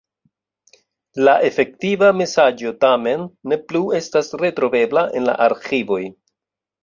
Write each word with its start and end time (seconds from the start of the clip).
La 1.27 1.35
efektiva 1.49 2.07
mesaĝo 2.21 2.71
tamen 2.85 3.27
ne 3.51 3.59
plu 3.71 3.83
estas 3.99 4.33
retrovebla 4.45 5.03
en 5.19 5.29
la 5.31 5.37
arĥivoj. 5.49 6.01